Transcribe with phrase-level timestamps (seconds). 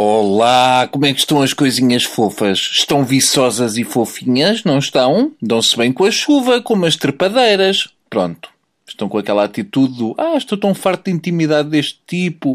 [0.00, 2.60] Olá, como é que estão as coisinhas fofas?
[2.60, 5.32] Estão viçosas e fofinhas, não estão?
[5.42, 7.88] Dão-se bem com a chuva, como as trepadeiras.
[8.08, 8.48] Pronto.
[8.86, 12.54] Estão com aquela atitude do Ah, estou tão farto de intimidade deste tipo.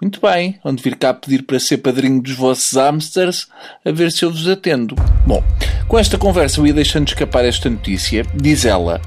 [0.00, 3.48] Muito bem, onde vir cá pedir para ser padrinho dos vossos hamsters,
[3.84, 4.96] a ver se eu vos atendo.
[5.26, 5.44] Bom,
[5.86, 8.24] com esta conversa eu ia deixando escapar esta notícia.
[8.34, 8.98] Diz ela: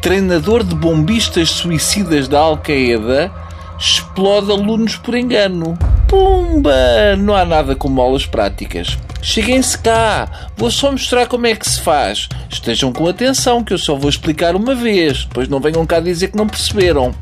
[0.00, 3.30] treinador de bombistas suicidas da Al-Qaeda
[3.78, 5.76] explode alunos por engano.
[6.12, 7.16] Pumba!
[7.18, 8.98] Não há nada como aulas práticas.
[9.22, 12.28] Cheguem-se cá, vou só mostrar como é que se faz.
[12.50, 15.24] Estejam com atenção, que eu só vou explicar uma vez.
[15.24, 17.14] Depois não venham cá dizer que não perceberam.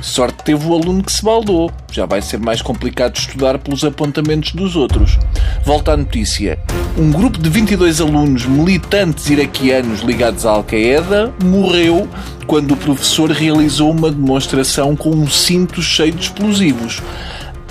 [0.00, 1.70] Sorte teve o aluno que se baldou.
[1.92, 5.20] Já vai ser mais complicado estudar pelos apontamentos dos outros.
[5.64, 6.58] Volta à notícia.
[6.98, 12.08] Um grupo de 22 alunos militantes iraquianos ligados à Al-Qaeda morreu
[12.48, 17.00] quando o professor realizou uma demonstração com um cinto cheio de explosivos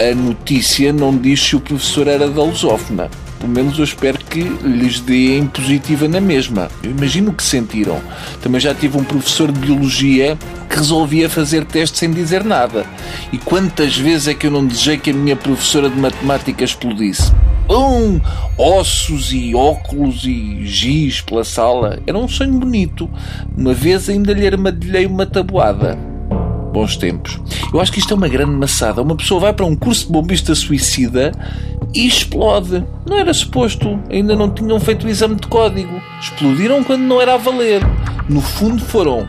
[0.01, 3.07] a notícia não diz se o professor era da lusófona.
[3.39, 6.69] Pelo menos eu espero que lhes deem positiva na mesma.
[6.81, 8.01] Eu imagino o que sentiram.
[8.41, 12.85] Também já tive um professor de biologia que resolvia fazer testes sem dizer nada.
[13.31, 17.31] E quantas vezes é que eu não desejei que a minha professora de matemática explodisse?
[17.69, 18.19] Um,
[18.57, 21.99] ossos e óculos e giz pela sala.
[22.07, 23.09] Era um sonho bonito.
[23.55, 26.10] Uma vez ainda lhe armadilhei uma tabuada
[26.71, 27.39] bons tempos.
[27.73, 29.01] Eu acho que isto é uma grande maçada.
[29.01, 31.31] Uma pessoa vai para um curso de bombista suicida
[31.93, 32.83] e explode.
[33.05, 33.99] Não era suposto.
[34.09, 36.01] Ainda não tinham feito o exame de código.
[36.19, 37.81] Explodiram quando não era a valer.
[38.29, 39.27] No fundo foram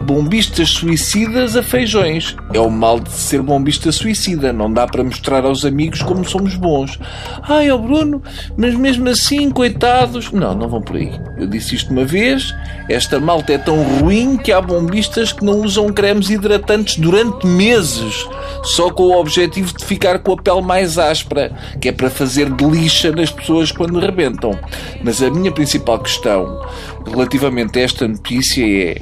[0.00, 2.34] bombistas suicidas a feijões.
[2.52, 4.52] É o mal de ser bombista suicida.
[4.52, 6.98] Não dá para mostrar aos amigos como somos bons.
[7.42, 8.22] Ai, ó Bruno,
[8.56, 10.32] mas mesmo assim, coitados.
[10.32, 11.12] Não, não vão por aí.
[11.36, 12.54] Eu disse isto uma vez.
[12.88, 18.26] Esta malta é tão ruim que há bombistas que não usam cremes hidratantes durante meses.
[18.64, 22.50] Só com o objetivo de ficar com a pele mais áspera, que é para fazer
[22.50, 24.58] de lixa nas pessoas quando rebentam.
[25.04, 26.60] Mas a minha principal questão
[27.06, 28.96] relativamente a esta notícia é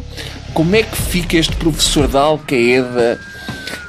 [0.55, 3.19] como é que fica este professor da Al-Qaeda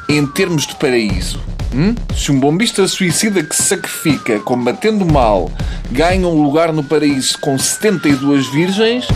[0.08, 1.42] em termos de paraíso?
[1.74, 1.94] Hum?
[2.16, 5.52] Se um bombista suicida que se sacrifica combatendo o mal
[5.92, 9.08] ganha um lugar no paraíso com 72 virgens,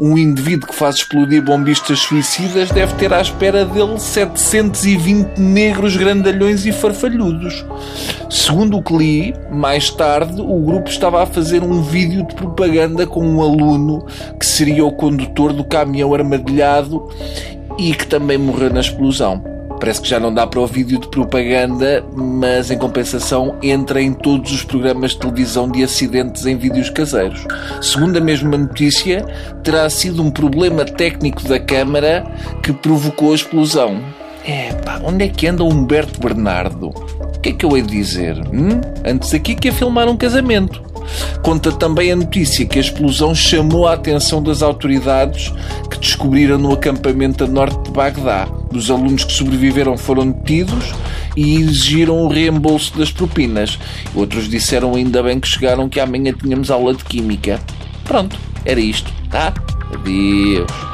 [0.00, 6.64] um indivíduo que faz explodir bombistas suicidas deve ter à espera dele 720 negros grandalhões
[6.64, 7.66] e farfalhudos.
[8.30, 13.06] Segundo o que li, mais tarde o grupo estava a fazer um vídeo de propaganda
[13.06, 14.06] com um aluno
[14.38, 17.06] que seria o condutor do caminhão armadilhado
[17.78, 19.49] e que também morreu na explosão.
[19.80, 24.12] Parece que já não dá para o vídeo de propaganda, mas em compensação entra em
[24.12, 27.46] todos os programas de televisão de acidentes em vídeos caseiros.
[27.80, 29.24] Segundo a mesma notícia,
[29.64, 32.26] terá sido um problema técnico da câmara
[32.62, 34.02] que provocou a explosão.
[34.44, 36.88] É pá, onde é que anda o Humberto Bernardo?
[36.88, 38.38] O que é que eu hei de dizer?
[38.52, 38.82] Hum?
[39.02, 40.82] Antes aqui que a filmar um casamento.
[41.42, 45.50] Conta também a notícia que a explosão chamou a atenção das autoridades
[45.90, 48.59] que descobriram no acampamento a norte de Bagdá.
[48.72, 50.92] Os alunos que sobreviveram foram detidos
[51.36, 53.78] e exigiram o reembolso das propinas.
[54.14, 57.60] Outros disseram ainda bem que chegaram que amanhã tínhamos aula de Química.
[58.04, 59.52] Pronto, era isto, tá?
[59.92, 60.89] Adeus.